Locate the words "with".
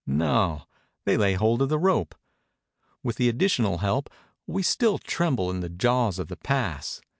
3.03-3.17